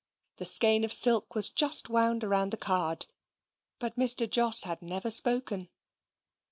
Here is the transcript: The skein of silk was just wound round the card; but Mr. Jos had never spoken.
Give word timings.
The 0.37 0.45
skein 0.45 0.83
of 0.83 0.91
silk 0.91 1.35
was 1.35 1.51
just 1.51 1.87
wound 1.87 2.23
round 2.23 2.49
the 2.49 2.57
card; 2.57 3.05
but 3.77 3.99
Mr. 3.99 4.27
Jos 4.27 4.63
had 4.63 4.81
never 4.81 5.11
spoken. 5.11 5.69